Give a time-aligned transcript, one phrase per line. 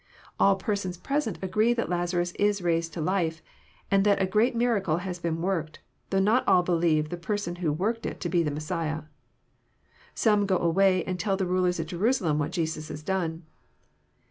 [0.39, 3.43] All persons present agree that Lazarus is raised to life,
[3.91, 7.71] and that a great miracle has been worked, though not all believe the person who
[7.71, 9.03] worked it to be the Messiah.
[10.15, 13.43] Some go away and tell the rulers at Jerusalem what Jesus has done.